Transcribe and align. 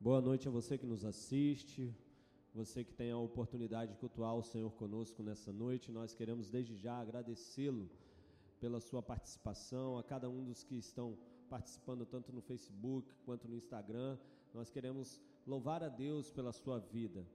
Boa 0.00 0.20
noite 0.20 0.46
a 0.46 0.50
você 0.50 0.78
que 0.78 0.86
nos 0.86 1.04
assiste, 1.04 1.92
você 2.54 2.84
que 2.84 2.94
tem 2.94 3.10
a 3.10 3.18
oportunidade 3.18 3.90
de 3.90 3.98
cultuar 3.98 4.36
o 4.36 4.44
Senhor 4.44 4.70
conosco 4.74 5.24
nessa 5.24 5.52
noite. 5.52 5.90
Nós 5.90 6.14
queremos 6.14 6.48
desde 6.48 6.76
já 6.76 7.00
agradecê-lo 7.00 7.90
pela 8.60 8.78
sua 8.78 9.02
participação, 9.02 9.98
a 9.98 10.04
cada 10.04 10.30
um 10.30 10.44
dos 10.44 10.62
que 10.62 10.76
estão 10.76 11.18
participando 11.50 12.06
tanto 12.06 12.32
no 12.32 12.40
Facebook 12.40 13.12
quanto 13.24 13.48
no 13.48 13.56
Instagram. 13.56 14.16
Nós 14.54 14.70
queremos 14.70 15.20
louvar 15.44 15.82
a 15.82 15.88
Deus 15.88 16.30
pela 16.30 16.52
sua 16.52 16.78
vida. 16.78 17.26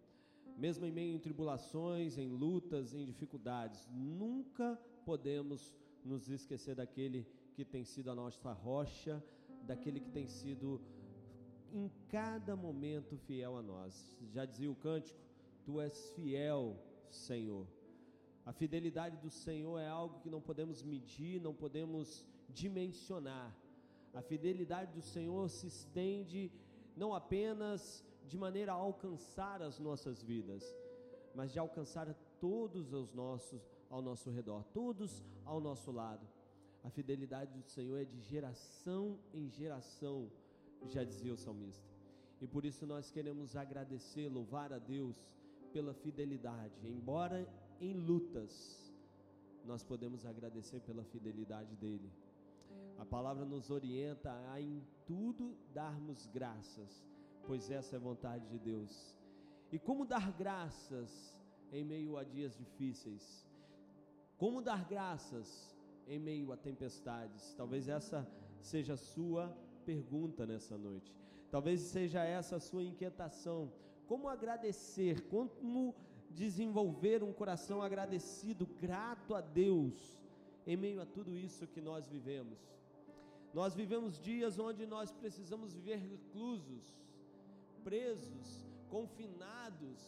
Mesmo 0.57 0.85
em 0.85 0.91
meio 0.91 1.17
a 1.17 1.19
tribulações, 1.19 2.17
em 2.17 2.29
lutas, 2.29 2.93
em 2.93 3.03
dificuldades, 3.05 3.89
nunca 3.91 4.79
podemos 5.05 5.75
nos 6.01 6.29
esquecer 6.29 6.75
daquele 6.75 7.27
que 7.55 7.65
tem 7.65 7.83
sido 7.83 8.09
a 8.09 8.15
nossa 8.15 8.53
rocha, 8.53 9.21
daquele 9.63 9.99
que 9.99 10.11
tem 10.11 10.29
sido 10.29 10.79
em 11.73 11.91
cada 12.07 12.55
momento 12.55 13.17
fiel 13.17 13.57
a 13.57 13.61
nós. 13.61 14.17
Já 14.31 14.45
dizia 14.45 14.71
o 14.71 14.75
cântico: 14.75 15.19
Tu 15.65 15.81
és 15.81 16.11
fiel, 16.11 16.77
Senhor. 17.09 17.67
A 18.45 18.51
fidelidade 18.51 19.17
do 19.17 19.29
Senhor 19.29 19.79
é 19.79 19.87
algo 19.87 20.19
que 20.19 20.29
não 20.29 20.41
podemos 20.41 20.83
medir, 20.83 21.41
não 21.41 21.53
podemos 21.53 22.25
dimensionar. 22.49 23.55
A 24.13 24.21
fidelidade 24.21 24.93
do 24.93 25.01
Senhor 25.01 25.49
se 25.49 25.67
estende 25.67 26.51
não 26.95 27.15
apenas 27.15 28.05
de 28.27 28.37
maneira 28.37 28.71
a 28.71 28.75
alcançar 28.75 29.61
as 29.61 29.79
nossas 29.79 30.21
vidas, 30.21 30.63
mas 31.33 31.51
de 31.51 31.57
alcançar 31.57 32.13
todos 32.39 32.93
os 32.93 33.13
nossos 33.13 33.67
ao 33.89 34.01
nosso 34.01 34.29
redor, 34.29 34.63
todos 34.65 35.23
ao 35.45 35.59
nosso 35.59 35.91
lado. 35.91 36.27
A 36.83 36.89
fidelidade 36.89 37.51
do 37.53 37.63
Senhor 37.63 37.97
é 37.97 38.05
de 38.05 38.19
geração 38.19 39.17
em 39.33 39.49
geração 39.49 40.29
já 40.89 41.03
dizia 41.03 41.33
o 41.33 41.37
salmista. 41.37 41.87
E 42.41 42.47
por 42.47 42.65
isso 42.65 42.85
nós 42.85 43.09
queremos 43.09 43.55
agradecer, 43.55 44.27
louvar 44.27 44.73
a 44.73 44.79
Deus 44.79 45.15
pela 45.71 45.93
fidelidade, 45.93 46.87
embora 46.87 47.47
em 47.79 47.93
lutas, 47.93 48.93
nós 49.65 49.83
podemos 49.83 50.25
agradecer 50.25 50.79
pela 50.81 51.03
fidelidade 51.03 51.75
dele. 51.75 52.11
A 52.97 53.05
palavra 53.05 53.45
nos 53.45 53.69
orienta 53.69 54.31
a 54.51 54.61
em 54.61 54.83
tudo 55.05 55.57
darmos 55.73 56.27
graças, 56.27 57.03
pois 57.45 57.71
essa 57.71 57.95
é 57.95 57.97
a 57.97 58.01
vontade 58.01 58.45
de 58.47 58.59
Deus. 58.59 59.17
E 59.71 59.79
como 59.79 60.05
dar 60.05 60.31
graças 60.33 61.37
em 61.71 61.83
meio 61.83 62.17
a 62.17 62.23
dias 62.23 62.55
difíceis? 62.55 63.47
Como 64.37 64.61
dar 64.61 64.85
graças 64.85 65.75
em 66.07 66.19
meio 66.19 66.51
a 66.51 66.57
tempestades? 66.57 67.53
Talvez 67.55 67.87
essa 67.87 68.27
seja 68.61 68.93
a 68.93 68.97
sua 68.97 69.55
pergunta 69.91 70.45
nessa 70.45 70.77
noite. 70.77 71.13
Talvez 71.53 71.81
seja 71.81 72.23
essa 72.23 72.55
a 72.55 72.59
sua 72.59 72.83
inquietação. 72.83 73.71
Como 74.07 74.27
agradecer? 74.27 75.15
Como 75.33 75.95
desenvolver 76.29 77.23
um 77.23 77.33
coração 77.41 77.81
agradecido, 77.81 78.65
grato 78.85 79.35
a 79.35 79.41
Deus, 79.41 79.95
em 80.65 80.75
meio 80.75 81.01
a 81.01 81.05
tudo 81.05 81.37
isso 81.37 81.67
que 81.67 81.81
nós 81.89 82.07
vivemos? 82.07 82.59
Nós 83.53 83.75
vivemos 83.75 84.19
dias 84.19 84.57
onde 84.57 84.83
nós 84.85 85.11
precisamos 85.11 85.73
viver 85.73 85.97
reclusos, 85.97 86.85
presos, 87.83 88.65
confinados 88.89 89.99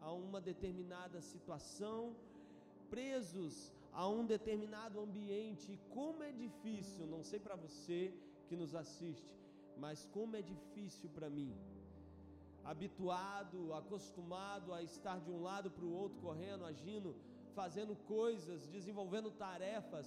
a 0.00 0.12
uma 0.12 0.40
determinada 0.40 1.20
situação, 1.20 2.14
presos 2.88 3.72
a 3.92 4.08
um 4.08 4.24
determinado 4.24 5.00
ambiente. 5.00 5.78
Como 5.90 6.22
é 6.22 6.32
difícil, 6.32 7.06
não 7.06 7.22
sei 7.22 7.40
para 7.40 7.56
você, 7.56 8.12
que 8.52 8.62
nos 8.62 8.74
assiste, 8.80 9.30
mas 9.82 9.98
como 10.14 10.36
é 10.40 10.42
difícil 10.54 11.08
para 11.16 11.28
mim, 11.36 11.52
habituado, 12.70 13.60
acostumado 13.80 14.68
a 14.78 14.80
estar 14.88 15.18
de 15.26 15.30
um 15.34 15.40
lado 15.48 15.68
para 15.76 15.86
o 15.90 15.94
outro, 16.02 16.18
correndo, 16.26 16.66
agindo, 16.72 17.10
fazendo 17.58 17.94
coisas, 18.16 18.66
desenvolvendo 18.76 19.30
tarefas, 19.46 20.06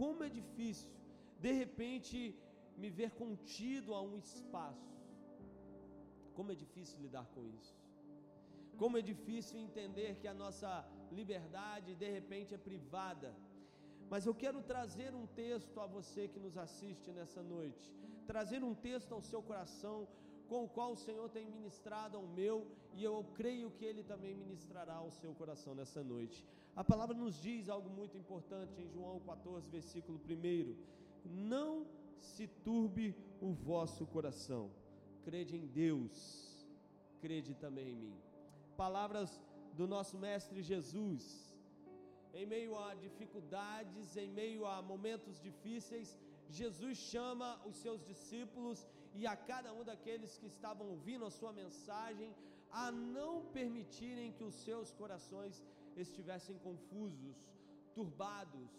como 0.00 0.24
é 0.28 0.30
difícil, 0.40 0.90
de 1.44 1.52
repente, 1.62 2.18
me 2.82 2.90
ver 2.98 3.10
contido 3.22 3.94
a 3.98 4.02
um 4.08 4.16
espaço. 4.26 4.90
Como 6.36 6.50
é 6.54 6.56
difícil 6.64 6.98
lidar 7.06 7.26
com 7.34 7.42
isso. 7.58 7.74
Como 8.82 8.98
é 9.00 9.02
difícil 9.12 9.56
entender 9.66 10.10
que 10.20 10.28
a 10.32 10.38
nossa 10.42 10.70
liberdade 11.18 11.90
de 12.02 12.10
repente 12.18 12.52
é 12.58 12.66
privada 12.70 13.30
mas 14.10 14.26
eu 14.26 14.34
quero 14.34 14.62
trazer 14.62 15.14
um 15.14 15.26
texto 15.26 15.80
a 15.80 15.86
você 15.86 16.28
que 16.28 16.38
nos 16.38 16.56
assiste 16.56 17.10
nessa 17.10 17.42
noite, 17.42 17.92
trazer 18.26 18.62
um 18.62 18.74
texto 18.74 19.12
ao 19.12 19.22
seu 19.22 19.42
coração, 19.42 20.06
com 20.48 20.64
o 20.64 20.68
qual 20.68 20.92
o 20.92 20.96
Senhor 20.96 21.28
tem 21.30 21.46
ministrado 21.46 22.16
ao 22.16 22.26
meu, 22.26 22.66
e 22.92 23.02
eu 23.02 23.24
creio 23.34 23.70
que 23.70 23.84
Ele 23.84 24.02
também 24.02 24.34
ministrará 24.34 24.94
ao 24.94 25.10
seu 25.10 25.34
coração 25.34 25.74
nessa 25.74 26.02
noite. 26.02 26.44
A 26.76 26.84
palavra 26.84 27.16
nos 27.16 27.40
diz 27.40 27.68
algo 27.68 27.88
muito 27.88 28.16
importante 28.16 28.80
em 28.80 28.88
João 28.88 29.20
14, 29.20 29.68
versículo 29.70 30.20
1: 30.28 30.76
Não 31.24 31.86
se 32.20 32.46
turbe 32.46 33.16
o 33.40 33.52
vosso 33.52 34.06
coração, 34.06 34.70
crede 35.22 35.56
em 35.56 35.66
Deus, 35.66 36.66
crede 37.20 37.54
também 37.54 37.90
em 37.92 37.96
mim. 37.96 38.16
Palavras 38.76 39.40
do 39.72 39.86
nosso 39.86 40.18
Mestre 40.18 40.62
Jesus 40.62 41.53
em 42.34 42.46
meio 42.54 42.72
a 42.86 42.94
dificuldades, 43.06 44.16
em 44.16 44.30
meio 44.40 44.66
a 44.66 44.82
momentos 44.92 45.40
difíceis, 45.48 46.08
Jesus 46.48 46.96
chama 47.12 47.48
os 47.68 47.76
seus 47.76 48.00
discípulos 48.10 48.78
e 49.14 49.26
a 49.26 49.36
cada 49.50 49.72
um 49.72 49.84
daqueles 49.90 50.36
que 50.38 50.48
estavam 50.54 50.86
ouvindo 50.94 51.24
a 51.24 51.30
sua 51.38 51.52
mensagem 51.52 52.34
a 52.70 52.90
não 52.90 53.44
permitirem 53.58 54.32
que 54.32 54.44
os 54.50 54.56
seus 54.66 54.90
corações 55.00 55.62
estivessem 56.04 56.56
confusos, 56.58 57.36
turbados, 57.94 58.70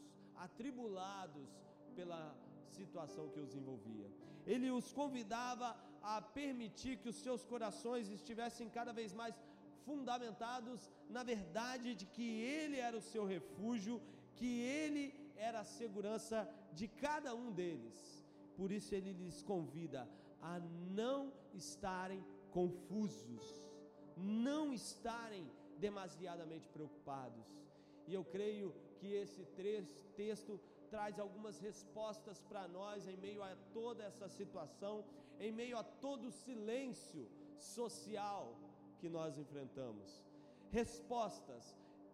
atribulados 0.46 1.50
pela 1.96 2.22
situação 2.78 3.30
que 3.30 3.40
os 3.40 3.56
envolvia. 3.56 4.10
Ele 4.46 4.70
os 4.70 4.92
convidava 4.92 5.70
a 6.14 6.22
permitir 6.22 6.98
que 6.98 7.10
os 7.10 7.20
seus 7.26 7.44
corações 7.52 8.10
estivessem 8.10 8.68
cada 8.70 8.92
vez 9.00 9.14
mais 9.14 9.36
fundamentados 9.85 10.90
na 11.09 11.23
verdade 11.23 11.96
de 11.96 12.06
que 12.06 12.28
Ele 12.41 12.78
era 12.78 12.97
o 12.97 13.07
seu 13.13 13.25
refúgio, 13.25 14.01
que 14.35 14.62
Ele 14.62 15.13
era 15.35 15.59
a 15.62 15.72
segurança 15.79 16.50
de 16.73 16.88
cada 16.88 17.34
um 17.35 17.51
deles. 17.51 18.25
Por 18.57 18.72
isso 18.72 18.94
Ele 18.94 19.13
lhes 19.13 19.41
convida 19.44 20.07
a 20.41 20.59
não 21.01 21.31
estarem 21.53 22.23
confusos, 22.51 23.46
não 24.18 24.73
estarem 24.73 25.46
demasiadamente 25.78 26.67
preocupados. 26.69 27.46
E 28.07 28.13
eu 28.13 28.23
creio 28.23 28.73
que 29.00 29.07
esse 29.07 29.44
texto 30.16 30.59
traz 30.90 31.19
algumas 31.19 31.59
respostas 31.59 32.41
para 32.41 32.67
nós 32.67 33.07
em 33.07 33.17
meio 33.17 33.41
a 33.44 33.56
toda 33.73 34.03
essa 34.03 34.29
situação, 34.29 35.03
em 35.40 35.52
meio 35.52 35.78
a 35.78 35.84
todo 35.84 36.28
o 36.28 36.31
silêncio 36.31 37.28
social 37.57 38.65
que 39.06 39.10
nós 39.18 39.38
enfrentamos. 39.44 40.10
Respostas. 40.78 41.64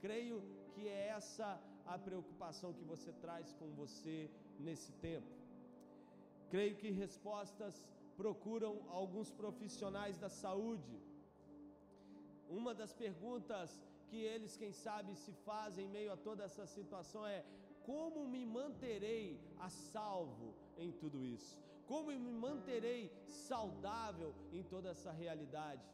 Creio 0.06 0.38
que 0.74 0.84
é 0.88 1.02
essa 1.18 1.50
a 1.94 1.98
preocupação 2.08 2.70
que 2.78 2.86
você 2.94 3.12
traz 3.26 3.54
com 3.60 3.70
você 3.82 4.18
nesse 4.66 4.92
tempo. 5.08 5.32
Creio 6.54 6.76
que 6.82 6.90
respostas 7.04 7.76
procuram 8.22 8.74
alguns 9.00 9.30
profissionais 9.42 10.18
da 10.24 10.30
saúde. 10.44 10.96
Uma 12.60 12.74
das 12.82 12.94
perguntas 13.04 13.70
que 14.10 14.20
eles, 14.34 14.58
quem 14.62 14.74
sabe, 14.86 15.16
se 15.24 15.34
fazem 15.50 15.86
em 15.86 15.94
meio 15.98 16.12
a 16.12 16.22
toda 16.28 16.44
essa 16.50 16.66
situação 16.76 17.24
é: 17.38 17.40
como 17.92 18.28
me 18.34 18.44
manterei 18.60 19.26
a 19.68 19.70
salvo 19.70 20.50
em 20.78 20.92
tudo 21.04 21.24
isso? 21.38 21.56
Como 21.92 22.12
me 22.28 22.34
manterei 22.48 23.02
saudável 23.48 24.32
em 24.52 24.64
toda 24.74 24.90
essa 24.96 25.14
realidade? 25.24 25.86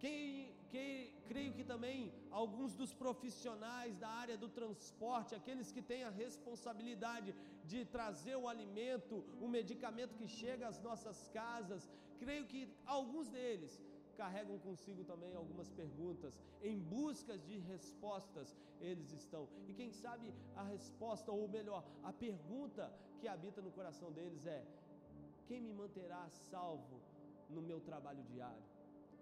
Quem, 0.00 0.54
quem, 0.70 1.12
creio 1.28 1.52
que 1.52 1.64
também 1.64 2.12
alguns 2.30 2.72
dos 2.74 2.92
profissionais 2.94 3.96
da 3.98 4.08
área 4.08 4.36
do 4.36 4.48
transporte, 4.48 5.34
aqueles 5.34 5.72
que 5.72 5.82
têm 5.82 6.04
a 6.04 6.10
responsabilidade 6.10 7.34
de 7.64 7.84
trazer 7.84 8.36
o 8.36 8.48
alimento, 8.48 9.24
o 9.40 9.48
medicamento 9.48 10.14
que 10.14 10.28
chega 10.28 10.68
às 10.68 10.80
nossas 10.80 11.28
casas, 11.28 11.90
creio 12.18 12.46
que 12.46 12.68
alguns 12.86 13.28
deles 13.28 13.80
carregam 14.16 14.58
consigo 14.58 15.04
também 15.04 15.34
algumas 15.34 15.70
perguntas, 15.70 16.40
em 16.62 16.78
busca 16.78 17.36
de 17.38 17.58
respostas 17.58 18.56
eles 18.80 19.12
estão. 19.12 19.48
E 19.68 19.74
quem 19.74 19.92
sabe 19.92 20.32
a 20.56 20.62
resposta, 20.62 21.30
ou 21.32 21.48
melhor, 21.48 21.84
a 22.02 22.12
pergunta 22.12 22.92
que 23.20 23.28
habita 23.28 23.60
no 23.60 23.70
coração 23.70 24.10
deles 24.12 24.46
é: 24.46 24.64
quem 25.46 25.60
me 25.60 25.72
manterá 25.72 26.28
salvo 26.50 27.00
no 27.48 27.62
meu 27.62 27.80
trabalho 27.80 28.22
diário? 28.24 28.77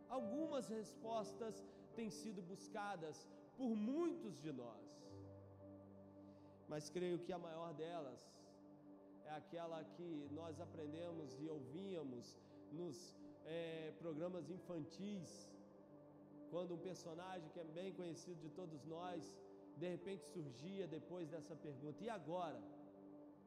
Algumas 0.08 0.68
respostas 0.68 1.64
têm 1.94 2.10
sido 2.10 2.42
buscadas 2.42 3.28
por 3.56 3.70
muitos 3.74 4.38
de 4.40 4.52
nós, 4.52 4.86
mas 6.68 6.90
creio 6.90 7.18
que 7.18 7.32
a 7.32 7.38
maior 7.38 7.72
delas 7.74 8.20
é 9.24 9.30
aquela 9.30 9.82
que 9.96 10.28
nós 10.30 10.60
aprendemos 10.60 11.40
e 11.40 11.48
ouvíamos 11.48 12.38
nos 12.72 13.16
é, 13.44 13.92
programas 13.98 14.50
infantis, 14.50 15.50
quando 16.50 16.74
um 16.74 16.78
personagem 16.78 17.48
que 17.50 17.60
é 17.60 17.64
bem 17.64 17.92
conhecido 17.92 18.40
de 18.40 18.50
todos 18.50 18.84
nós, 18.84 19.34
de 19.76 19.88
repente 19.88 20.24
surgia 20.26 20.86
depois 20.86 21.28
dessa 21.28 21.54
pergunta: 21.56 22.02
e 22.02 22.08
agora? 22.08 22.60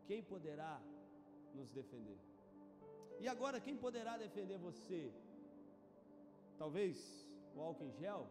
Quem 0.07 0.23
poderá 0.23 0.81
nos 1.53 1.69
defender? 1.69 2.17
E 3.19 3.27
agora, 3.27 3.59
quem 3.59 3.75
poderá 3.77 4.17
defender 4.17 4.57
você? 4.57 5.13
Talvez 6.61 6.95
o 7.55 7.61
álcool 7.67 7.87
em 7.89 7.95
gel? 8.01 8.23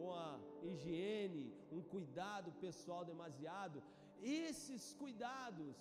Ou 0.00 0.08
a 0.14 0.38
higiene, 0.62 1.44
um 1.76 1.82
cuidado 1.94 2.50
pessoal 2.64 3.02
demasiado? 3.12 3.82
Esses 4.22 4.94
cuidados, 4.94 5.74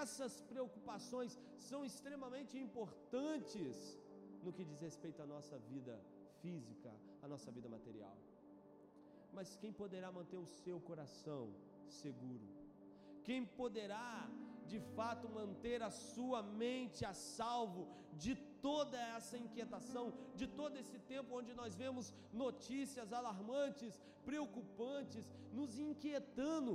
essas 0.00 0.34
preocupações 0.52 1.32
são 1.68 1.80
extremamente 1.84 2.56
importantes 2.66 3.76
no 4.44 4.52
que 4.52 4.64
diz 4.64 4.80
respeito 4.88 5.20
à 5.22 5.26
nossa 5.34 5.58
vida 5.72 5.94
física, 6.40 6.92
à 7.22 7.28
nossa 7.32 7.50
vida 7.56 7.68
material. 7.76 8.16
Mas 9.36 9.56
quem 9.62 9.72
poderá 9.82 10.10
manter 10.18 10.38
o 10.44 10.46
seu 10.64 10.78
coração 10.80 11.42
seguro? 12.00 12.46
Quem 13.24 13.44
poderá 13.44 14.08
de 14.72 14.80
fato 14.96 15.28
manter 15.40 15.78
a 15.88 15.90
sua 15.90 16.40
mente 16.64 17.04
a 17.12 17.14
salvo 17.14 17.82
de 18.24 18.34
toda 18.66 18.98
essa 19.16 19.36
inquietação, 19.44 20.04
de 20.40 20.46
todo 20.60 20.76
esse 20.82 20.98
tempo 21.12 21.36
onde 21.38 21.52
nós 21.60 21.74
vemos 21.82 22.12
notícias 22.32 23.12
alarmantes, 23.12 24.00
preocupantes, 24.24 25.24
nos 25.52 25.78
inquietando. 25.78 26.74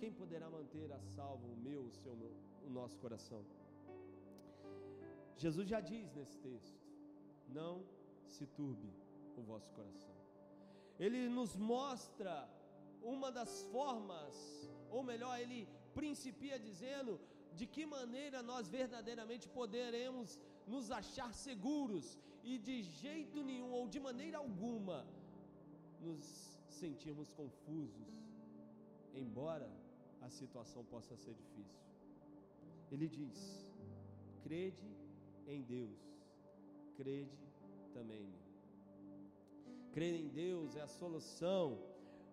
Quem 0.00 0.12
poderá 0.12 0.48
manter 0.50 0.88
a 0.92 1.00
salvo 1.16 1.46
o 1.52 1.56
meu, 1.56 1.82
o 1.84 1.92
seu, 2.02 2.14
o 2.66 2.70
nosso 2.70 2.98
coração? 2.98 3.42
Jesus 5.36 5.68
já 5.68 5.80
diz 5.80 6.12
nesse 6.12 6.36
texto: 6.38 6.80
não 7.48 7.84
se 8.26 8.46
turbe 8.46 8.92
o 9.36 9.42
vosso 9.42 9.70
coração. 9.72 10.14
Ele 10.98 11.28
nos 11.28 11.56
mostra 11.56 12.48
uma 13.02 13.30
das 13.32 13.62
formas, 13.64 14.34
ou 14.96 15.02
melhor, 15.10 15.34
ele 15.44 15.60
principia 15.98 16.58
dizendo 16.68 17.12
de 17.58 17.66
que 17.74 17.84
maneira 17.96 18.38
nós 18.50 18.68
verdadeiramente 18.78 19.46
poderemos 19.58 20.38
nos 20.72 20.90
achar 21.00 21.30
seguros 21.46 22.06
e 22.50 22.58
de 22.58 22.76
jeito 22.82 23.42
nenhum 23.50 23.72
ou 23.78 23.84
de 23.94 24.00
maneira 24.08 24.38
alguma 24.38 24.98
nos 26.00 26.24
sentirmos 26.80 27.32
confusos, 27.40 28.10
embora 29.22 29.70
a 30.20 30.28
situação 30.40 30.82
possa 30.84 31.16
ser 31.16 31.34
difícil. 31.42 31.82
Ele 32.90 33.08
diz: 33.08 33.38
crede 34.42 34.90
em 35.46 35.62
Deus, 35.62 36.00
crede 36.96 37.38
também. 37.92 38.28
Crer 39.92 40.14
em 40.14 40.28
Deus 40.28 40.74
é 40.74 40.82
a 40.82 40.88
solução 40.88 41.78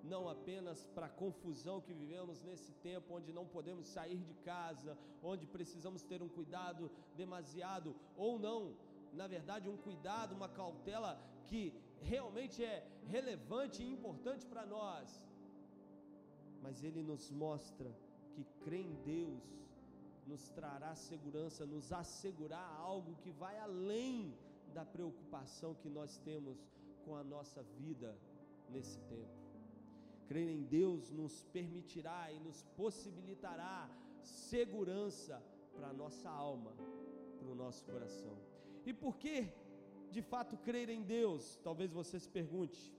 não 0.04 0.30
apenas 0.30 0.86
para 0.96 1.07
a 1.07 1.10
confusão 1.10 1.81
que 1.81 1.94
vivemos 1.94 2.42
nesse 2.42 2.72
tempo, 2.74 3.16
onde 3.16 3.34
não 3.34 3.46
podemos 3.46 3.88
sair 3.88 4.22
de 4.24 4.34
casa, 4.36 4.98
onde 5.22 5.46
precisamos 5.46 6.04
ter 6.04 6.22
um 6.22 6.30
cuidado 6.30 6.90
demasiado, 7.16 7.96
ou 8.16 8.40
não, 8.40 8.75
na 9.13 9.28
verdade, 9.28 9.69
um 9.69 9.78
cuidado, 9.78 10.36
uma 10.36 10.50
cautela 10.50 11.19
que 11.48 11.74
realmente 12.01 12.63
é 12.63 12.88
relevante 13.07 13.84
e 13.84 13.92
importante 13.92 14.46
para 14.46 14.66
nós. 14.66 15.28
Mas 16.62 16.84
Ele 16.84 17.01
nos 17.01 17.31
mostra 17.31 17.90
que 18.34 18.44
crer 18.63 18.86
em 18.86 18.96
Deus 19.04 19.60
nos 20.30 20.48
trará 20.50 20.96
segurança, 20.96 21.66
nos 21.66 21.92
assegurar 21.92 22.80
algo 22.80 23.16
que 23.16 23.31
vai 23.31 23.57
além 23.57 24.38
da 24.75 24.86
preocupação 24.86 25.74
que 25.74 25.90
nós 25.90 26.18
temos 26.19 26.57
com 27.04 27.16
a 27.16 27.24
nossa 27.24 27.63
vida 27.80 28.16
nesse 28.69 29.00
tempo. 29.01 29.49
Crer 30.29 30.49
em 30.57 30.61
Deus 30.61 31.09
nos 31.19 31.35
permitirá 31.57 32.31
e 32.31 32.39
nos 32.39 32.61
possibilitará 32.81 33.89
segurança 34.21 35.41
para 35.75 35.87
a 35.87 35.93
nossa 36.01 36.29
alma, 36.29 36.71
para 37.39 37.49
o 37.53 37.55
nosso 37.55 37.83
coração. 37.85 38.37
E 38.85 38.93
por 38.93 39.17
que, 39.17 39.51
de 40.11 40.21
fato, 40.21 40.55
crer 40.57 40.87
em 40.89 41.01
Deus? 41.01 41.59
Talvez 41.63 41.91
você 41.91 42.19
se 42.19 42.29
pergunte. 42.29 42.93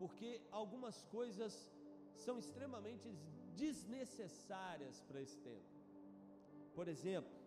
Porque 0.00 0.40
algumas 0.50 1.04
coisas 1.16 1.70
são 2.16 2.40
extremamente 2.40 3.08
desnecessárias 3.54 5.00
para 5.02 5.20
esse 5.20 5.38
tempo. 5.38 5.70
Por 6.74 6.88
exemplo, 6.88 7.38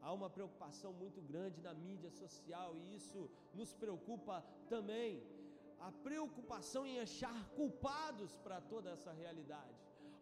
há 0.00 0.10
uma 0.10 0.30
preocupação 0.30 0.92
muito 0.94 1.20
grande 1.20 1.60
na 1.60 1.74
mídia 1.74 2.10
social 2.10 2.74
e 2.76 2.94
isso 2.94 3.30
nos 3.54 3.74
preocupa 3.74 4.42
também 4.68 5.22
a 5.88 5.90
preocupação 6.06 6.82
em 6.90 6.98
achar 7.06 7.38
culpados 7.56 8.32
para 8.44 8.58
toda 8.72 8.90
essa 8.90 9.12
realidade. 9.22 9.74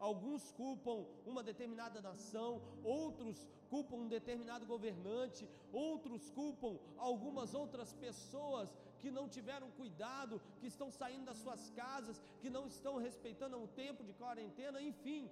Alguns 0.09 0.45
culpam 0.61 0.97
uma 1.25 1.43
determinada 1.49 1.99
nação, 2.07 2.61
outros 2.83 3.39
culpam 3.73 3.99
um 4.05 4.09
determinado 4.09 4.65
governante, 4.67 5.49
outros 5.73 6.25
culpam 6.39 6.73
algumas 6.99 7.55
outras 7.55 7.93
pessoas 8.07 8.69
que 9.01 9.11
não 9.19 9.29
tiveram 9.37 9.71
cuidado, 9.81 10.41
que 10.59 10.67
estão 10.73 10.91
saindo 10.91 11.27
das 11.31 11.39
suas 11.45 11.71
casas, 11.71 12.21
que 12.41 12.51
não 12.57 12.67
estão 12.67 12.97
respeitando 13.07 13.63
o 13.63 13.69
tempo 13.69 14.03
de 14.09 14.13
quarentena, 14.15 14.83
enfim. 14.91 15.31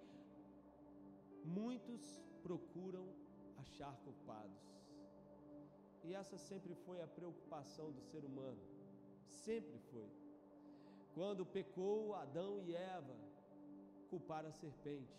Muitos 1.44 2.04
procuram 2.44 3.06
achar 3.64 3.94
culpados. 4.04 4.62
E 6.04 6.14
essa 6.14 6.38
sempre 6.38 6.74
foi 6.86 7.00
a 7.02 7.08
preocupação 7.18 7.90
do 7.90 8.02
ser 8.10 8.24
humano. 8.24 8.62
Sempre 9.44 9.78
foi. 9.90 10.19
Quando 11.14 11.44
pecou 11.46 12.14
Adão 12.14 12.60
e 12.60 12.74
Eva, 12.74 13.16
culparam 14.10 14.48
a 14.48 14.52
serpente. 14.52 15.18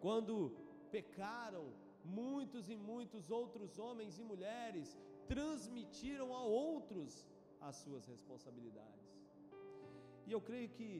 Quando 0.00 0.34
pecaram, 0.90 1.66
muitos 2.04 2.68
e 2.70 2.76
muitos 2.76 3.30
outros 3.30 3.78
homens 3.78 4.18
e 4.18 4.22
mulheres 4.22 4.96
transmitiram 5.28 6.34
a 6.34 6.42
outros 6.42 7.26
as 7.60 7.76
suas 7.76 8.06
responsabilidades. 8.06 9.08
E 10.26 10.32
eu 10.32 10.40
creio 10.40 10.70
que 10.70 10.90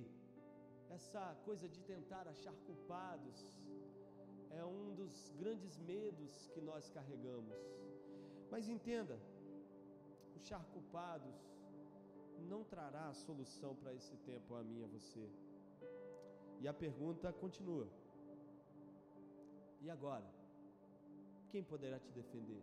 essa 0.91 1.25
coisa 1.45 1.69
de 1.69 1.81
tentar 1.93 2.27
achar 2.29 2.55
culpados 2.67 3.39
é 4.51 4.65
um 4.65 4.95
dos 4.95 5.31
grandes 5.39 5.79
medos 5.79 6.49
que 6.53 6.61
nós 6.61 6.89
carregamos. 6.91 7.59
Mas 8.51 8.69
entenda, 8.69 9.17
achar 10.37 10.65
culpados 10.75 11.50
não 12.41 12.65
trará 12.65 13.09
a 13.09 13.15
solução 13.15 13.75
para 13.77 13.95
esse 13.95 14.17
tempo 14.19 14.55
a 14.55 14.63
mim 14.63 14.81
e 14.81 14.85
a 14.85 14.87
você. 14.87 15.29
E 16.61 16.69
a 16.69 16.75
pergunta 16.75 17.33
continua: 17.33 17.87
e 19.81 19.91
agora? 19.91 20.29
Quem 21.51 21.63
poderá 21.65 21.99
te 21.99 22.11
defender? 22.13 22.63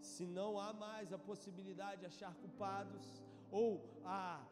Se 0.00 0.26
não 0.26 0.58
há 0.58 0.72
mais 0.72 1.12
a 1.12 1.18
possibilidade 1.18 2.00
de 2.00 2.06
achar 2.06 2.34
culpados, 2.36 3.22
ou 3.50 3.84
a 4.04 4.44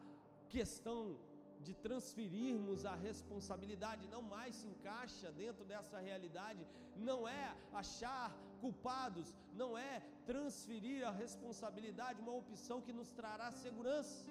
questão 0.47 1.17
de 1.65 1.73
transferirmos 1.85 2.85
a 2.85 2.95
responsabilidade 3.07 4.07
não 4.13 4.21
mais 4.21 4.55
se 4.59 4.67
encaixa 4.67 5.31
dentro 5.31 5.63
dessa 5.71 5.99
realidade, 5.99 6.65
não 7.09 7.19
é 7.27 7.55
achar 7.81 8.29
culpados, 8.59 9.27
não 9.61 9.77
é 9.77 10.01
transferir 10.25 11.07
a 11.07 11.11
responsabilidade, 11.11 12.21
uma 12.21 12.35
opção 12.43 12.79
que 12.81 12.93
nos 12.99 13.11
trará 13.11 13.51
segurança. 13.51 14.25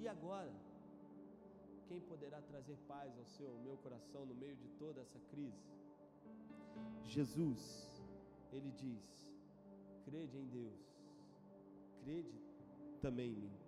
E 0.00 0.08
agora? 0.08 0.52
Quem 1.88 2.00
poderá 2.00 2.40
trazer 2.42 2.76
paz 2.88 3.18
ao 3.18 3.26
seu, 3.26 3.48
ao 3.50 3.62
meu 3.66 3.76
coração 3.78 4.24
no 4.24 4.34
meio 4.34 4.56
de 4.56 4.68
toda 4.82 5.00
essa 5.00 5.18
crise? 5.30 5.64
Jesus, 7.04 7.62
ele 8.52 8.70
diz: 8.70 9.28
crede 10.04 10.38
em 10.38 10.46
Deus, 10.46 10.80
crede 12.02 12.40
também 13.00 13.30
em 13.32 13.36
mim, 13.36 13.59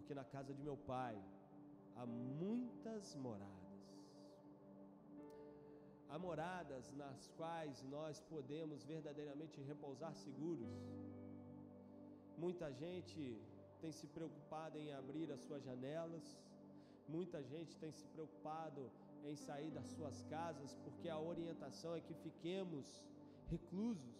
porque 0.00 0.14
na 0.14 0.24
casa 0.24 0.52
de 0.58 0.62
meu 0.68 0.76
pai 0.92 1.16
há 1.96 2.06
muitas 2.06 3.14
moradas 3.16 3.60
há 6.10 6.18
moradas 6.18 6.92
nas 7.00 7.28
quais 7.36 7.82
nós 7.84 8.20
podemos 8.32 8.84
verdadeiramente 8.84 9.60
repousar 9.60 10.12
seguros. 10.14 10.72
Muita 12.36 12.72
gente 12.72 13.40
tem 13.80 13.92
se 13.92 14.06
preocupado 14.08 14.76
em 14.76 14.92
abrir 14.92 15.30
as 15.30 15.40
suas 15.40 15.62
janelas, 15.62 16.36
muita 17.08 17.42
gente 17.44 17.76
tem 17.76 17.92
se 17.92 18.06
preocupado 18.08 18.90
em 19.24 19.36
sair 19.36 19.70
das 19.70 19.86
suas 19.86 20.20
casas, 20.22 20.74
porque 20.82 21.08
a 21.08 21.18
orientação 21.18 21.94
é 21.94 22.00
que 22.00 22.14
fiquemos 22.14 22.86
reclusos, 23.48 24.18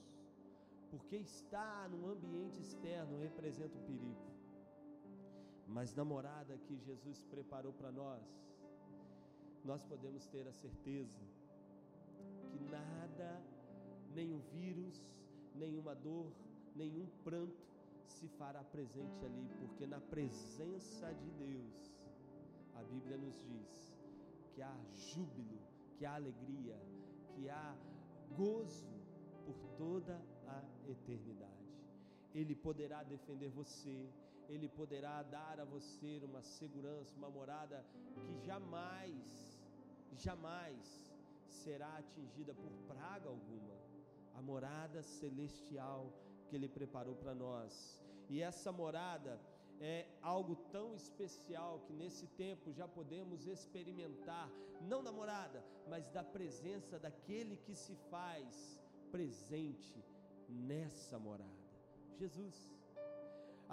porque 0.91 1.17
estar 1.17 1.89
no 1.89 2.09
ambiente 2.15 2.61
externo 2.61 3.19
representa 3.19 3.77
um 3.77 3.87
perigo. 3.91 4.30
Mas 5.77 5.95
na 5.95 6.05
morada 6.05 6.59
que 6.67 6.77
Jesus 6.79 7.23
preparou 7.25 7.73
para 7.73 7.93
nós, 7.93 8.23
nós 9.65 9.83
podemos 9.85 10.27
ter 10.27 10.47
a 10.49 10.53
certeza 10.53 11.21
que 12.49 12.59
nada 12.71 13.43
nenhum 14.15 14.41
vírus, 14.53 14.97
nenhuma 15.55 15.95
dor, 15.95 16.33
nenhum 16.75 17.07
pranto 17.23 17.71
se 18.07 18.27
fará 18.29 18.63
presente 18.65 19.25
ali, 19.25 19.49
porque 19.61 19.87
na 19.87 20.01
presença 20.01 21.13
de 21.15 21.31
Deus, 21.31 21.81
a 22.75 22.83
Bíblia 22.83 23.17
nos 23.17 23.37
diz 23.43 23.95
que 24.53 24.63
há 24.63 24.77
júbilo, 24.93 25.59
que 25.97 26.05
há 26.05 26.15
alegria, 26.15 26.77
que 27.35 27.49
há 27.49 27.77
gozo 28.37 28.89
por 29.45 29.57
toda 29.77 30.21
a 30.49 30.63
eternidade. 30.89 31.51
Ele 32.35 32.55
poderá 32.55 33.03
defender 33.03 33.49
você, 33.51 34.09
ele 34.55 34.69
poderá 34.69 35.23
dar 35.23 35.61
a 35.61 35.65
você 35.65 36.21
uma 36.25 36.43
segurança, 36.43 37.17
uma 37.17 37.31
morada 37.31 37.85
que 38.23 38.35
jamais, 38.47 39.61
jamais 40.27 40.87
será 41.47 41.91
atingida 41.99 42.53
por 42.55 42.73
praga 42.89 43.29
alguma. 43.29 43.77
A 44.35 44.43
morada 44.43 45.03
celestial 45.03 46.13
que 46.49 46.57
ele 46.57 46.69
preparou 46.69 47.15
para 47.15 47.35
nós. 47.35 48.03
E 48.29 48.43
essa 48.43 48.73
morada 48.73 49.41
é 49.81 50.07
algo 50.21 50.57
tão 50.77 50.95
especial 50.95 51.81
que 51.87 51.93
nesse 51.93 52.27
tempo 52.27 52.73
já 52.73 52.89
podemos 52.89 53.47
experimentar, 53.47 54.51
não 54.81 55.03
da 55.03 55.13
morada, 55.13 55.65
mas 55.89 56.09
da 56.11 56.25
presença 56.25 56.99
daquele 56.99 57.57
que 57.57 57.75
se 57.75 57.95
faz 58.11 58.79
presente 59.11 60.05
nessa 60.49 61.19
morada. 61.19 61.61
Jesus. 62.19 62.80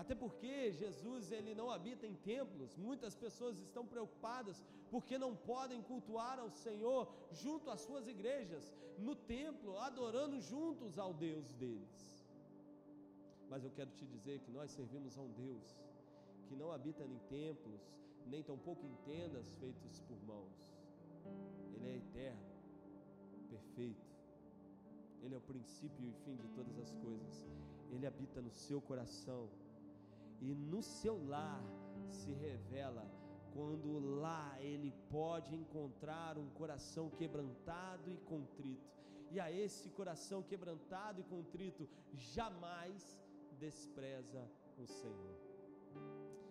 Até 0.02 0.14
porque 0.14 0.72
Jesus 0.72 1.32
ele 1.32 1.54
não 1.60 1.72
habita 1.72 2.06
em 2.06 2.14
templos. 2.14 2.76
Muitas 2.78 3.16
pessoas 3.16 3.58
estão 3.60 3.84
preocupadas 3.94 4.64
porque 4.92 5.18
não 5.18 5.36
podem 5.36 5.82
cultuar 5.82 6.38
ao 6.40 6.52
Senhor 6.52 7.12
junto 7.32 7.72
às 7.72 7.82
suas 7.82 8.08
igrejas, 8.08 8.72
no 9.00 9.16
templo, 9.16 9.78
adorando 9.80 10.40
juntos 10.40 11.00
ao 11.00 11.14
Deus 11.14 11.52
deles. 11.54 12.06
Mas 13.50 13.64
eu 13.64 13.72
quero 13.72 13.90
te 13.92 14.06
dizer 14.06 14.40
que 14.42 14.52
nós 14.52 14.70
servimos 14.72 15.18
a 15.18 15.22
um 15.22 15.32
Deus 15.32 15.66
que 16.48 16.56
não 16.56 16.72
habita 16.72 17.04
em 17.04 17.18
templos, 17.28 17.82
nem 18.28 18.44
tampouco 18.44 18.86
em 18.86 18.96
tendas 19.04 19.52
feitas 19.56 20.00
por 20.02 20.18
mãos. 20.26 20.58
Ele 21.74 21.88
é 21.88 21.96
eterno, 21.98 22.46
perfeito. 23.50 24.08
Ele 25.24 25.34
é 25.34 25.38
o 25.38 25.42
princípio 25.42 26.06
e 26.06 26.10
o 26.10 26.14
fim 26.24 26.36
de 26.36 26.48
todas 26.50 26.78
as 26.78 26.94
coisas. 26.94 27.46
Ele 27.92 28.06
habita 28.06 28.42
no 28.42 28.52
seu 28.52 28.80
coração. 28.80 29.50
E 30.42 30.54
no 30.54 30.82
seu 30.82 31.26
lar 31.28 31.64
se 32.08 32.32
revela 32.32 33.06
quando 33.54 34.00
lá 34.22 34.56
ele 34.62 34.94
pode 35.10 35.56
encontrar 35.56 36.38
um 36.38 36.50
coração 36.50 37.10
quebrantado 37.10 38.12
e 38.12 38.18
contrito. 38.18 38.88
E 39.32 39.40
a 39.40 39.52
esse 39.52 39.90
coração 39.90 40.42
quebrantado 40.44 41.20
e 41.20 41.24
contrito 41.24 41.90
jamais 42.14 43.20
despreza 43.60 44.48
o 44.78 44.86
Senhor. 44.86 45.36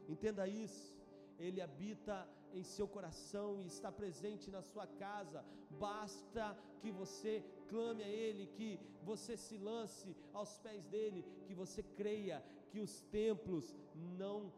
Entenda 0.09 0.49
isso. 0.49 0.95
Ele 1.39 1.61
habita 1.61 2.29
em 2.53 2.63
seu 2.63 2.89
coração 2.89 3.61
e 3.61 3.67
está 3.67 3.91
presente 3.93 4.51
na 4.51 4.63
sua 4.63 4.87
casa. 4.87 5.45
Basta 5.79 6.57
que 6.81 6.91
você 6.91 7.45
clame 7.69 8.03
a 8.03 8.09
Ele, 8.09 8.47
que 8.47 8.81
você 9.03 9.37
se 9.37 9.57
lance 9.59 10.17
aos 10.33 10.59
pés 10.59 10.85
dele, 10.87 11.25
que 11.47 11.55
você 11.55 11.83
creia 11.83 12.43
que 12.71 12.81
os 12.81 13.01
templos 13.03 13.77
não 14.19 14.53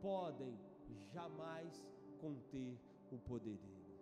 podem 0.00 0.58
jamais 1.12 1.86
conter 2.20 2.78
o 3.10 3.18
poder 3.18 3.56
dele, 3.58 3.98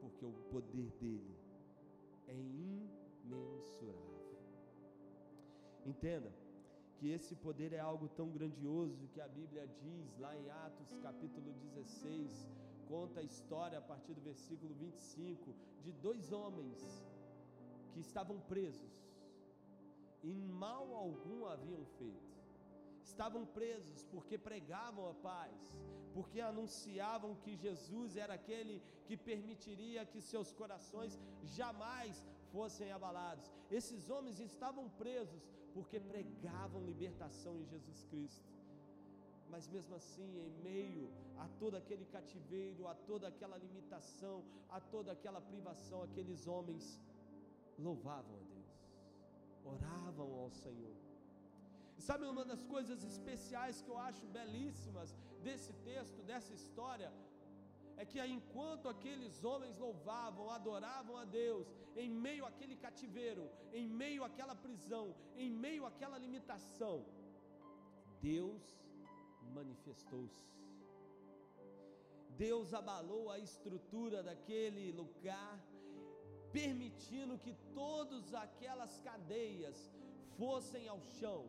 porque 0.00 0.24
o 0.24 0.32
poder 0.50 0.90
dele 1.00 1.36
é 2.28 2.34
imensurável. 2.34 4.12
Entenda, 5.84 6.32
que 7.02 7.10
esse 7.10 7.34
poder 7.34 7.72
é 7.72 7.80
algo 7.80 8.08
tão 8.08 8.30
grandioso 8.30 9.08
que 9.12 9.20
a 9.20 9.26
Bíblia 9.26 9.66
diz 9.82 10.16
lá 10.18 10.36
em 10.36 10.48
Atos 10.50 10.96
capítulo 11.02 11.52
16, 11.52 12.48
conta 12.86 13.18
a 13.18 13.24
história 13.24 13.78
a 13.78 13.82
partir 13.82 14.14
do 14.14 14.20
versículo 14.20 14.72
25 14.74 15.52
de 15.82 15.90
dois 15.90 16.30
homens 16.30 16.78
que 17.92 17.98
estavam 17.98 18.38
presos 18.42 18.92
e 20.22 20.32
mal 20.32 20.94
algum 20.94 21.44
haviam 21.46 21.84
feito. 21.98 22.41
Estavam 23.10 23.44
presos 23.58 24.04
porque 24.12 24.36
pregavam 24.38 25.04
a 25.10 25.14
paz, 25.14 25.60
porque 26.14 26.40
anunciavam 26.40 27.34
que 27.42 27.56
Jesus 27.56 28.16
era 28.16 28.34
aquele 28.34 28.76
que 29.06 29.16
permitiria 29.16 30.06
que 30.12 30.20
seus 30.20 30.52
corações 30.52 31.18
jamais 31.58 32.26
fossem 32.52 32.90
abalados. 32.92 33.50
Esses 33.70 34.08
homens 34.10 34.38
estavam 34.40 34.88
presos 35.02 35.42
porque 35.74 35.98
pregavam 35.98 36.88
libertação 36.92 37.58
em 37.58 37.66
Jesus 37.72 38.04
Cristo. 38.10 38.48
Mas 39.52 39.66
mesmo 39.68 39.94
assim, 39.94 40.30
em 40.46 40.50
meio 40.62 41.10
a 41.38 41.46
todo 41.60 41.76
aquele 41.76 42.06
cativeiro, 42.06 42.88
a 42.88 42.94
toda 42.94 43.28
aquela 43.28 43.56
limitação, 43.56 44.36
a 44.68 44.80
toda 44.80 45.12
aquela 45.12 45.40
privação, 45.40 46.02
aqueles 46.02 46.46
homens 46.46 46.84
louvavam 47.78 48.36
a 48.36 48.44
Deus, 48.54 48.72
oravam 49.64 50.30
ao 50.40 50.50
Senhor. 50.50 51.01
Sabe 52.06 52.24
uma 52.34 52.44
das 52.52 52.62
coisas 52.74 53.00
especiais 53.12 53.82
que 53.82 53.90
eu 53.94 53.98
acho 54.08 54.24
belíssimas 54.38 55.10
desse 55.46 55.72
texto, 55.88 56.20
dessa 56.30 56.52
história? 56.60 57.10
é 57.96 58.04
que 58.04 58.18
enquanto 58.36 58.88
aqueles 58.88 59.34
homens 59.48 59.78
louvavam, 59.78 60.50
adoravam 60.50 61.16
a 61.16 61.24
Deus, 61.24 61.66
em 62.02 62.10
meio 62.10 62.44
àquele 62.50 62.76
cativeiro, 62.84 63.44
em 63.72 63.86
meio 64.02 64.24
àquela 64.28 64.54
prisão, 64.64 65.14
em 65.36 65.50
meio 65.64 65.84
àquela 65.90 66.18
limitação, 66.18 67.04
Deus 68.20 68.62
manifestou-se. 69.58 70.46
Deus 72.46 72.72
abalou 72.72 73.30
a 73.30 73.38
estrutura 73.38 74.22
daquele 74.22 74.90
lugar, 74.92 75.56
permitindo 76.50 77.38
que 77.38 77.54
todas 77.74 78.34
aquelas 78.34 78.98
cadeias 79.08 79.78
fossem 80.38 80.88
ao 80.88 81.00
chão. 81.18 81.40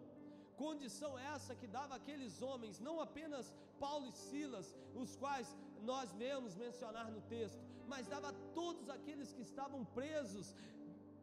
Condição 0.57 1.17
essa 1.17 1.55
que 1.55 1.67
dava 1.67 1.95
aqueles 1.95 2.41
homens, 2.41 2.79
não 2.79 2.99
apenas 2.99 3.53
Paulo 3.79 4.07
e 4.07 4.11
Silas, 4.11 4.75
os 4.95 5.15
quais 5.15 5.55
nós 5.81 6.11
vemos 6.13 6.55
mencionar 6.55 7.11
no 7.11 7.21
texto, 7.21 7.59
mas 7.87 8.07
dava 8.07 8.29
a 8.29 8.33
todos 8.53 8.89
aqueles 8.89 9.33
que 9.33 9.41
estavam 9.41 9.83
presos, 9.85 10.55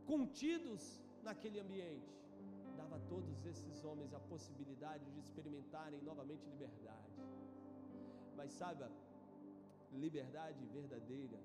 contidos 0.07 1.01
naquele 1.23 1.61
ambiente, 1.61 2.13
dava 2.77 2.97
a 2.97 3.01
todos 3.09 3.45
esses 3.47 3.85
homens 3.85 4.13
a 4.13 4.21
possibilidade 4.21 5.05
de 5.11 5.21
experimentarem 5.21 6.01
novamente 6.03 6.45
liberdade. 6.47 7.13
Mas 8.37 8.51
saiba, 8.53 8.91
liberdade 9.93 10.65
verdadeira 10.67 11.41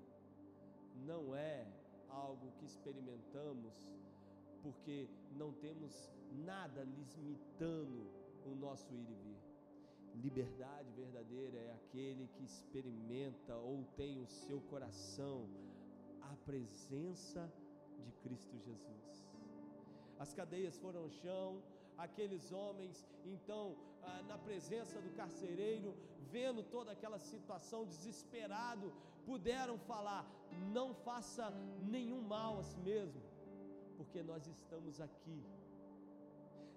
não 1.04 1.34
é 1.34 1.66
algo 2.08 2.52
que 2.58 2.64
experimentamos 2.64 3.74
porque 4.62 5.08
não 5.32 5.52
temos 5.52 6.10
nada 6.36 6.82
limitando 6.84 8.06
o 8.44 8.54
nosso 8.54 8.92
ir 8.94 9.08
e 9.10 9.14
vir. 9.14 9.40
Liberdade 10.22 10.90
verdadeira 10.92 11.58
é 11.58 11.72
aquele 11.72 12.28
que 12.28 12.44
experimenta 12.44 13.54
ou 13.56 13.84
tem 13.96 14.18
o 14.22 14.26
seu 14.26 14.60
coração 14.62 15.48
a 16.22 16.34
presença 16.44 17.52
de 18.04 18.12
Cristo 18.22 18.58
Jesus. 18.58 19.26
As 20.18 20.32
cadeias 20.32 20.78
foram 20.78 21.02
ao 21.02 21.10
chão, 21.10 21.62
aqueles 21.96 22.50
homens, 22.52 23.06
então, 23.24 23.76
ah, 24.02 24.22
na 24.22 24.38
presença 24.38 25.00
do 25.00 25.14
carcereiro, 25.14 25.94
vendo 26.30 26.62
toda 26.62 26.92
aquela 26.92 27.18
situação, 27.18 27.84
desesperado, 27.84 28.92
puderam 29.24 29.78
falar: 29.78 30.24
não 30.72 30.94
faça 30.94 31.50
nenhum 31.82 32.22
mal 32.22 32.58
a 32.58 32.62
si 32.62 32.78
mesmo, 32.80 33.20
porque 33.96 34.22
nós 34.22 34.46
estamos 34.46 35.00
aqui 35.00 35.42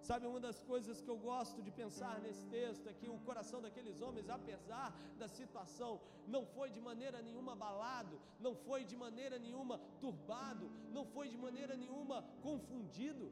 Sabe, 0.10 0.26
uma 0.26 0.40
das 0.46 0.60
coisas 0.70 1.00
que 1.04 1.12
eu 1.14 1.18
gosto 1.32 1.62
de 1.66 1.72
pensar 1.80 2.16
nesse 2.22 2.44
texto 2.54 2.86
é 2.92 2.94
que 3.00 3.08
o 3.16 3.20
coração 3.28 3.60
daqueles 3.66 3.98
homens, 4.06 4.28
apesar 4.38 4.88
da 5.20 5.28
situação, 5.28 5.92
não 6.36 6.42
foi 6.56 6.68
de 6.76 6.82
maneira 6.88 7.22
nenhuma 7.28 7.52
abalado, 7.52 8.16
não 8.46 8.54
foi 8.56 8.80
de 8.84 8.96
maneira 9.04 9.38
nenhuma 9.38 9.76
turbado, 10.04 10.68
não 10.96 11.06
foi 11.06 11.30
de 11.34 11.38
maneira 11.38 11.76
nenhuma 11.84 12.18
confundido, 12.42 13.28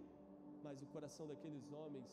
mas 0.63 0.83
o 0.83 0.85
coração 0.95 1.25
daqueles 1.25 1.71
homens 1.71 2.11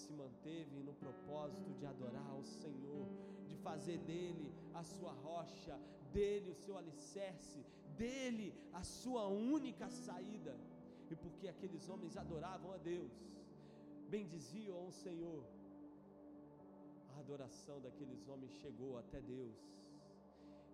se 0.00 0.12
manteve 0.12 0.82
no 0.88 0.92
propósito 1.04 1.72
de 1.78 1.86
adorar 1.86 2.28
ao 2.36 2.44
Senhor, 2.44 3.06
de 3.48 3.56
fazer 3.68 3.96
dele 4.10 4.52
a 4.74 4.84
sua 4.84 5.12
rocha, 5.12 5.80
dele 6.12 6.50
o 6.50 6.60
seu 6.64 6.76
alicerce, 6.76 7.64
dele 7.96 8.54
a 8.74 8.84
sua 8.84 9.26
única 9.28 9.88
saída. 9.88 10.54
E 11.10 11.16
porque 11.16 11.48
aqueles 11.48 11.88
homens 11.88 12.18
adoravam 12.18 12.70
a 12.74 12.76
Deus, 12.76 13.12
bendiziam 14.08 14.76
ao 14.76 14.90
Senhor, 14.90 15.44
a 17.14 17.20
adoração 17.20 17.80
daqueles 17.80 18.26
homens 18.28 18.52
chegou 18.52 18.98
até 18.98 19.20
Deus. 19.20 19.56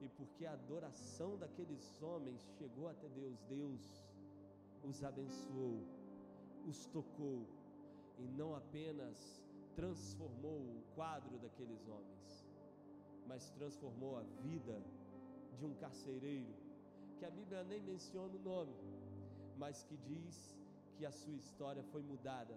E 0.00 0.08
porque 0.16 0.44
a 0.44 0.52
adoração 0.52 1.36
daqueles 1.38 2.02
homens 2.02 2.42
chegou 2.58 2.88
até 2.88 3.08
Deus, 3.08 3.38
Deus 3.48 3.82
os 4.84 5.02
abençoou, 5.02 5.80
os 6.66 6.86
tocou 6.86 7.46
e 8.18 8.26
não 8.28 8.54
apenas 8.54 9.42
transformou 9.74 10.58
o 10.58 10.82
quadro 10.94 11.38
daqueles 11.38 11.88
homens, 11.88 12.46
mas 13.26 13.50
transformou 13.50 14.18
a 14.18 14.22
vida 14.42 14.80
de 15.58 15.64
um 15.64 15.74
carcereiro, 15.74 16.54
que 17.18 17.24
a 17.24 17.30
Bíblia 17.30 17.64
nem 17.64 17.82
menciona 17.82 18.34
o 18.34 18.42
nome, 18.42 18.74
mas 19.56 19.82
que 19.84 19.96
diz 19.96 20.56
que 20.96 21.06
a 21.06 21.10
sua 21.10 21.34
história 21.34 21.82
foi 21.84 22.02
mudada, 22.02 22.56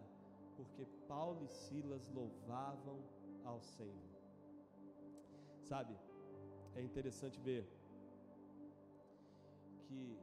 porque 0.57 0.85
Paulo 1.07 1.43
e 1.45 1.47
Silas 1.47 2.05
louvavam 2.09 2.99
ao 3.45 3.61
Senhor. 3.61 4.17
Sabe, 5.61 5.95
é 6.75 6.81
interessante 6.81 7.39
ver 7.39 7.63
que 9.85 10.19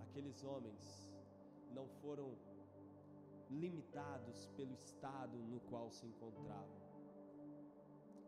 aqueles 0.00 0.44
homens 0.44 1.10
não 1.74 1.88
foram 2.02 2.28
limitados 3.50 4.46
pelo 4.56 4.74
estado 4.74 5.36
no 5.52 5.60
qual 5.60 5.90
se 5.90 6.06
encontravam. 6.06 6.80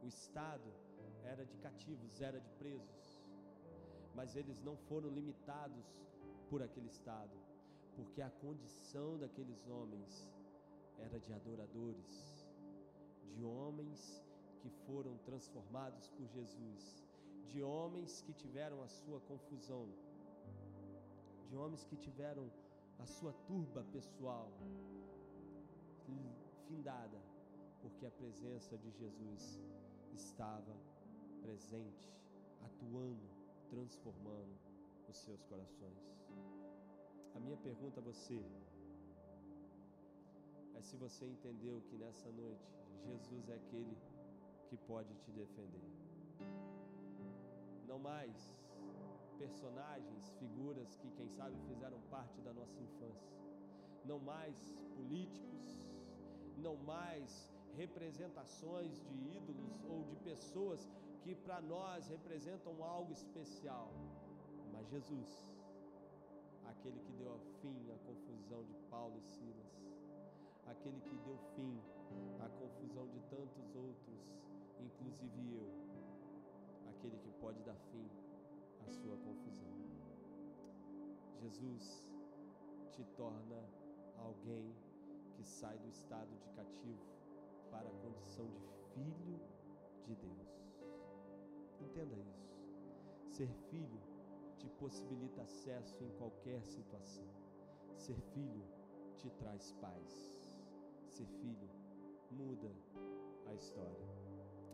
O 0.02 0.06
estado 0.06 0.70
era 1.24 1.44
de 1.44 1.56
cativos, 1.58 2.20
era 2.20 2.40
de 2.40 2.50
presos, 2.52 3.20
mas 4.14 4.36
eles 4.36 4.62
não 4.62 4.76
foram 4.76 5.10
limitados 5.10 5.86
por 6.48 6.62
aquele 6.62 6.88
estado, 6.88 7.36
porque 7.94 8.22
a 8.22 8.30
condição 8.30 9.18
daqueles 9.18 9.66
homens 9.68 10.30
era 10.98 11.18
de 11.18 11.32
adoradores, 11.32 12.46
de 13.34 13.44
homens 13.44 14.22
que 14.60 14.70
foram 14.86 15.16
transformados 15.18 16.08
por 16.08 16.26
Jesus, 16.26 17.04
de 17.46 17.62
homens 17.62 18.20
que 18.22 18.32
tiveram 18.32 18.82
a 18.82 18.88
sua 18.88 19.20
confusão, 19.20 19.88
de 21.48 21.56
homens 21.56 21.84
que 21.84 21.96
tiveram 21.96 22.50
a 22.98 23.06
sua 23.06 23.32
turba 23.46 23.84
pessoal 23.92 24.50
findada, 26.66 27.18
porque 27.80 28.04
a 28.04 28.10
presença 28.10 28.76
de 28.76 28.90
Jesus 28.90 29.60
estava 30.12 30.76
presente, 31.40 32.12
atuando, 32.62 33.28
transformando 33.70 34.58
os 35.08 35.16
seus 35.16 35.42
corações. 35.44 36.18
A 37.34 37.40
minha 37.40 37.56
pergunta 37.56 38.00
a 38.00 38.02
você 38.02 38.44
é 40.78 40.82
se 40.82 40.96
você 40.96 41.26
entendeu 41.26 41.82
que 41.88 41.96
nessa 41.96 42.30
noite 42.30 42.70
Jesus 43.04 43.48
é 43.48 43.54
aquele 43.54 43.98
que 44.68 44.76
pode 44.76 45.12
te 45.16 45.32
defender. 45.32 45.88
Não 47.88 47.98
mais 47.98 48.36
personagens, 49.38 50.30
figuras 50.38 50.94
que, 50.96 51.10
quem 51.16 51.28
sabe, 51.30 51.56
fizeram 51.66 52.00
parte 52.10 52.40
da 52.42 52.52
nossa 52.52 52.80
infância. 52.80 53.32
Não 54.04 54.20
mais 54.20 54.56
políticos, 54.94 55.64
não 56.58 56.76
mais 56.76 57.52
representações 57.76 59.00
de 59.00 59.14
ídolos 59.36 59.84
ou 59.84 60.04
de 60.04 60.16
pessoas 60.16 60.88
que 61.22 61.34
para 61.34 61.60
nós 61.60 62.06
representam 62.06 62.84
algo 62.84 63.12
especial, 63.12 63.92
mas 64.72 64.88
Jesus, 64.88 65.30
aquele 66.66 67.00
que 67.00 67.12
deu 67.12 67.36
fim 67.60 67.90
à 67.90 67.98
confusão 68.06 68.64
de 68.64 68.74
Paulo 68.88 69.18
e 69.18 69.22
Silas, 69.22 69.78
aquele 70.70 71.00
que 71.00 71.16
deu 71.18 71.38
fim 71.54 71.80
à 72.40 72.48
confusão 72.48 73.06
de 73.08 73.20
tantos 73.30 73.74
outros, 73.74 74.20
inclusive 74.80 75.54
eu, 75.54 75.68
aquele 76.90 77.18
que 77.18 77.30
pode 77.40 77.60
dar 77.62 77.76
fim 77.92 78.08
à 78.86 78.88
sua 78.88 79.16
confusão. 79.16 79.68
Jesus 81.40 82.04
te 82.92 83.04
torna 83.16 83.62
alguém 84.16 84.74
que 85.34 85.44
sai 85.44 85.78
do 85.78 85.88
estado 85.88 86.36
de 86.36 86.48
cativo 86.50 87.06
para 87.70 87.88
a 87.88 87.92
condição 88.02 88.46
de 88.46 88.66
filho 88.92 89.40
de 90.04 90.14
Deus. 90.16 90.48
Entenda 91.80 92.16
isso. 92.16 92.48
Ser 93.28 93.48
filho 93.70 94.00
te 94.58 94.68
possibilita 94.70 95.42
acesso 95.42 96.02
em 96.02 96.10
qualquer 96.18 96.60
situação. 96.64 97.28
Ser 97.96 98.20
filho 98.34 98.64
te 99.16 99.30
traz 99.30 99.72
paz. 99.80 100.37
Ser 101.18 101.26
filho 101.42 101.68
muda 102.30 102.70
a 103.50 103.52
história. 103.52 104.06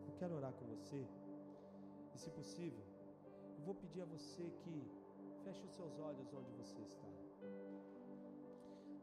Eu 0.07 0.12
quero 0.18 0.35
orar 0.35 0.52
com 0.52 0.66
você. 0.66 1.02
E 2.14 2.18
se 2.18 2.28
possível, 2.28 2.85
eu 3.57 3.64
vou 3.64 3.74
pedir 3.74 4.02
a 4.02 4.04
você 4.04 4.50
que 4.61 4.74
feche 5.42 5.64
os 5.64 5.72
seus 5.72 5.98
olhos 5.98 6.35
onde 6.35 6.52
você 6.52 6.83
está. 6.83 7.09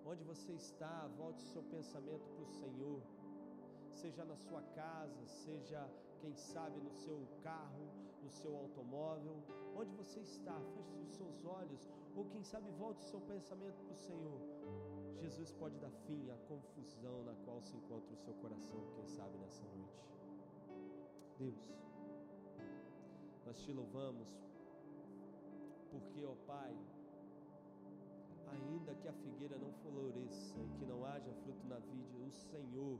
Onde 0.06 0.23
você 0.23 0.51
está, 0.51 1.08
volte 1.17 1.43
o 1.43 1.47
seu 1.47 1.63
pensamento 1.63 2.30
para 2.30 2.43
o 2.43 2.54
Senhor, 2.60 3.01
seja 3.91 4.23
na 4.23 4.36
sua 4.36 4.62
casa, 4.75 5.25
seja, 5.25 5.89
quem 6.19 6.36
sabe, 6.36 6.80
no 6.80 6.93
seu 6.93 7.27
carro, 7.41 7.88
no 8.21 8.30
seu 8.30 8.56
automóvel, 8.56 9.41
onde 9.75 9.91
você 9.95 10.19
está, 10.19 10.62
feche 10.75 10.95
os 10.99 11.15
seus 11.15 11.43
olhos, 11.43 11.89
ou 12.15 12.23
quem 12.25 12.43
sabe, 12.43 12.69
volte 12.77 13.01
o 13.01 13.10
seu 13.10 13.21
pensamento 13.21 13.82
para 13.84 13.93
o 13.93 13.97
Senhor. 13.97 14.61
Jesus 15.19 15.52
pode 15.52 15.78
dar 15.78 15.91
fim 16.08 16.30
à 16.30 16.38
confusão 16.47 17.24
na 17.24 17.34
qual 17.45 17.62
se 17.62 17.76
encontra 17.76 18.13
o 18.13 18.17
seu 18.17 18.34
coração, 18.36 18.80
quem 18.95 19.08
sabe, 19.08 19.38
nessa 19.38 19.63
noite. 19.65 20.02
Deus, 21.38 21.74
nós 23.45 23.60
te 23.62 23.71
louvamos, 23.71 24.30
porque, 25.89 26.24
ó 26.26 26.36
Pai, 26.45 26.76
ainda 28.52 28.93
que 28.95 29.08
a 29.08 29.13
figueira 29.13 29.58
não 29.58 29.71
floresça 29.74 30.60
e 30.62 30.69
que 30.78 30.86
não 30.86 31.06
haja 31.06 31.34
fruto 31.43 31.65
na 31.67 31.80
vide, 31.80 32.17
o 32.17 32.32
Senhor 32.32 33.00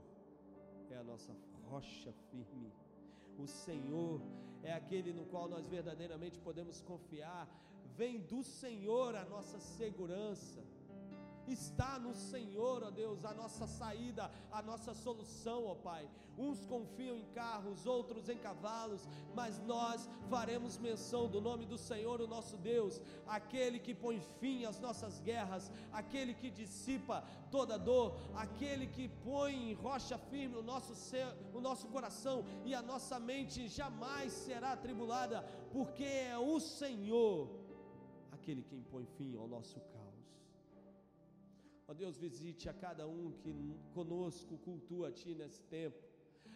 é 0.90 0.96
a 0.96 1.04
nossa 1.04 1.32
rocha 1.68 2.12
firme. 2.30 2.72
O 3.38 3.46
Senhor 3.46 4.20
é 4.62 4.72
aquele 4.72 5.12
no 5.12 5.24
qual 5.26 5.48
nós 5.48 5.66
verdadeiramente 5.66 6.38
podemos 6.40 6.80
confiar. 6.82 7.48
Vem 7.96 8.20
do 8.20 8.42
Senhor 8.42 9.14
a 9.14 9.24
nossa 9.24 9.58
segurança. 9.58 10.62
Está 11.52 11.98
no 11.98 12.14
Senhor, 12.14 12.82
ó 12.82 12.90
Deus, 12.90 13.24
a 13.24 13.34
nossa 13.34 13.66
saída, 13.66 14.30
a 14.50 14.60
nossa 14.62 14.92
solução, 14.94 15.66
ó 15.66 15.74
Pai. 15.74 16.08
Uns 16.38 16.64
confiam 16.64 17.16
em 17.16 17.26
carros, 17.40 17.86
outros 17.86 18.28
em 18.28 18.38
cavalos, 18.38 19.06
mas 19.34 19.58
nós 19.72 20.08
faremos 20.30 20.78
menção 20.78 21.28
do 21.28 21.40
nome 21.40 21.66
do 21.66 21.76
Senhor, 21.76 22.20
o 22.20 22.26
nosso 22.26 22.56
Deus, 22.56 23.00
aquele 23.26 23.78
que 23.78 23.94
põe 23.94 24.20
fim 24.40 24.64
às 24.64 24.80
nossas 24.80 25.20
guerras, 25.20 25.70
aquele 25.92 26.34
que 26.34 26.50
dissipa 26.50 27.22
toda 27.50 27.78
dor, 27.78 28.16
aquele 28.34 28.86
que 28.86 29.08
põe 29.08 29.54
em 29.70 29.74
rocha 29.74 30.16
firme 30.16 30.56
o 30.56 30.62
nosso, 30.62 30.94
ser, 30.94 31.26
o 31.52 31.60
nosso 31.60 31.86
coração 31.88 32.44
e 32.64 32.74
a 32.74 32.82
nossa 32.82 33.18
mente 33.20 33.68
jamais 33.68 34.32
será 34.32 34.72
atribulada, 34.72 35.42
porque 35.70 36.04
é 36.04 36.38
o 36.38 36.58
Senhor 36.58 37.62
aquele 38.42 38.62
que 38.62 38.74
impõe 38.74 39.06
fim 39.16 39.36
ao 39.36 39.46
nosso 39.46 39.78
caos. 39.80 40.01
Ó 41.88 41.94
Deus, 41.94 42.16
visite 42.16 42.68
a 42.68 42.74
cada 42.74 43.06
um 43.06 43.32
que 43.32 43.52
conosco 43.92 44.56
cultua 44.58 45.08
a 45.08 45.12
Ti 45.12 45.34
nesse 45.34 45.62
tempo 45.64 46.12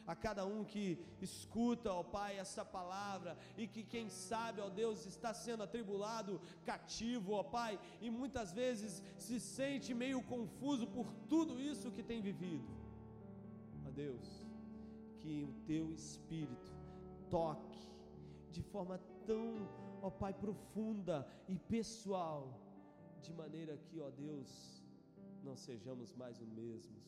a 0.07 0.15
cada 0.15 0.47
um 0.47 0.65
que 0.65 0.99
escuta, 1.21 1.93
ó 1.93 2.03
Pai, 2.03 2.39
essa 2.39 2.65
palavra 2.65 3.37
e 3.57 3.67
que, 3.67 3.83
quem 3.83 4.09
sabe, 4.09 4.61
ó 4.61 4.69
Deus, 4.69 5.05
está 5.05 5.35
sendo 5.35 5.65
atribulado, 5.65 6.41
cativo, 6.65 7.33
ó 7.33 7.43
Pai, 7.43 7.79
e 8.01 8.09
muitas 8.09 8.53
vezes 8.53 9.03
se 9.19 9.41
sente 9.41 9.93
meio 9.93 10.23
confuso 10.23 10.87
por 10.87 11.12
tudo 11.29 11.61
isso 11.61 11.91
que 11.91 12.03
tem 12.03 12.21
vivido. 12.21 12.69
Ó 13.87 13.91
Deus, 13.91 14.47
que 15.19 15.43
o 15.43 15.53
Teu 15.67 15.93
Espírito 15.93 16.73
toque 17.29 17.85
de 18.53 18.62
forma 18.62 18.99
tão, 19.27 19.69
ó 20.01 20.09
Pai, 20.09 20.33
profunda 20.33 21.27
e 21.49 21.59
pessoal, 21.59 22.61
de 23.21 23.33
maneira 23.33 23.77
que, 23.77 23.99
ó 24.01 24.09
Deus, 24.11 24.76
não 25.47 25.57
sejamos 25.57 26.13
mais 26.15 26.41
os 26.41 26.51
mesmos, 26.51 27.05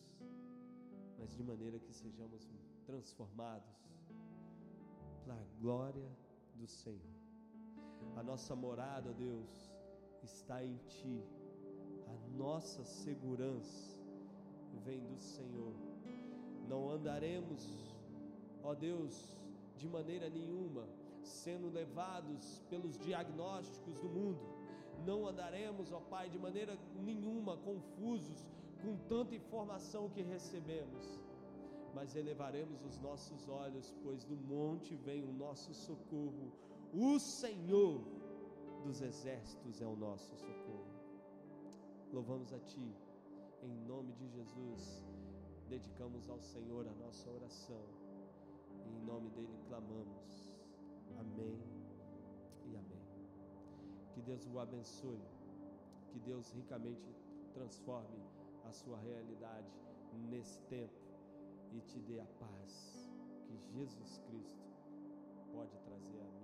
mas 1.18 1.35
de 1.35 1.42
maneira 1.42 1.79
que 1.79 1.92
sejamos 1.92 2.48
transformados 2.87 3.77
pela 5.24 5.44
glória 5.61 6.09
do 6.55 6.66
Senhor. 6.66 7.18
A 8.16 8.22
nossa 8.22 8.55
morada, 8.55 9.12
Deus, 9.12 9.72
está 10.22 10.64
em 10.64 10.77
Ti. 10.87 11.22
A 12.07 12.37
nossa 12.37 12.85
segurança 12.85 13.98
vem 14.85 15.05
do 15.05 15.18
Senhor. 15.18 15.74
Não 16.68 16.90
andaremos, 16.90 17.62
ó 18.62 18.72
Deus, 18.74 19.37
de 19.77 19.88
maneira 19.88 20.31
nenhuma 20.31 20.87
sendo 21.22 21.68
levados 21.68 22.62
pelos 22.70 22.96
diagnósticos 22.98 23.98
do 24.01 24.09
mundo. 24.09 24.58
Não 25.04 25.26
andaremos, 25.26 25.92
ó 25.92 26.00
Pai, 26.00 26.28
de 26.28 26.38
maneira 26.38 26.78
nenhuma 26.96 27.56
confusos 27.56 28.46
com 28.82 28.96
tanta 29.08 29.34
informação 29.34 30.08
que 30.11 30.22
recebemos 30.22 31.18
mas 31.94 32.14
elevaremos 32.14 32.84
os 32.84 32.98
nossos 32.98 33.48
olhos, 33.48 33.92
pois 34.02 34.24
do 34.24 34.37
monte 34.37 34.94
vem 34.94 35.24
o 35.24 35.32
nosso 35.32 35.74
socorro. 35.74 36.52
O 36.92 37.18
Senhor 37.18 38.00
dos 38.84 39.00
exércitos 39.00 39.80
é 39.80 39.87
o 39.87 39.96
nosso 39.96 40.37
socorro. 40.37 40.87
louvamos 42.12 42.52
a 42.52 42.58
Ti. 42.61 42.94
Em 43.62 43.74
nome 43.87 44.12
de 44.12 44.28
Jesus, 44.28 45.04
dedicamos 45.68 46.28
ao 46.30 46.40
Senhor 46.40 46.87
a 46.87 46.94
nossa 47.04 47.28
oração. 47.30 47.84
E 48.87 48.96
em 48.96 49.04
nome 49.04 49.28
dele 49.30 49.58
clamamos. 49.66 50.46
Amém. 51.18 51.77
Que 54.18 54.22
Deus 54.22 54.44
o 54.52 54.59
abençoe. 54.59 55.22
Que 56.11 56.18
Deus 56.18 56.50
ricamente 56.50 57.09
transforme 57.54 58.18
a 58.64 58.72
sua 58.72 58.98
realidade 58.98 59.70
nesse 60.28 60.59
tempo 60.62 60.98
e 61.72 61.81
te 61.83 62.00
dê 62.00 62.18
a 62.18 62.26
paz 62.40 63.09
que 63.46 63.57
Jesus 63.57 64.18
Cristo 64.26 64.66
pode 65.52 65.78
trazer 65.85 66.20
a 66.20 66.38